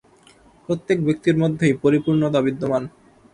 প্রত্যেক 0.69 0.97
ব্যক্তির 1.05 1.35
মধ্যেই 1.37 1.73
পরিপূর্ণতা 1.83 2.39
বিদ্যমান। 2.41 2.83